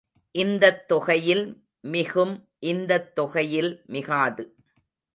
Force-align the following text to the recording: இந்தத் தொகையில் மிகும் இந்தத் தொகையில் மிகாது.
இந்தத் 0.35 0.87
தொகையில் 0.87 1.45
மிகும் 1.79 2.49
இந்தத் 2.59 3.15
தொகையில் 3.15 3.81
மிகாது. 3.85 4.55